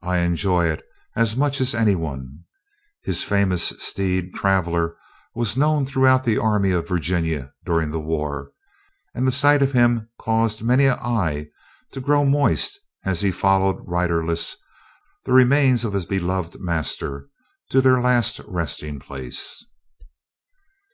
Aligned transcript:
I 0.00 0.20
enjoy 0.20 0.68
it 0.70 0.82
as 1.16 1.36
much 1.36 1.60
as 1.60 1.74
any 1.74 1.94
one." 1.94 2.44
His 3.02 3.24
famous 3.24 3.74
steed, 3.78 4.32
"Traveller," 4.34 4.96
was 5.34 5.54
known 5.54 5.84
throughout 5.84 6.24
the 6.24 6.38
Army 6.38 6.70
of 6.70 6.88
Virginia, 6.88 7.52
during 7.66 7.90
the 7.90 8.00
War, 8.00 8.52
and 9.14 9.26
the 9.28 9.32
sight 9.32 9.62
of 9.62 9.72
him 9.72 10.08
caused 10.18 10.62
many 10.62 10.86
an 10.86 10.98
eye 11.00 11.48
to 11.92 12.00
grow 12.00 12.24
moist 12.24 12.80
as 13.04 13.20
he 13.20 13.30
followed 13.30 13.82
riderless 13.86 14.56
the 15.26 15.34
remains 15.34 15.84
of 15.84 15.92
his 15.92 16.06
beloved 16.06 16.58
master 16.58 17.28
to 17.68 17.82
their 17.82 18.00
last 18.00 18.40
resting 18.46 18.98
place. 18.98 19.62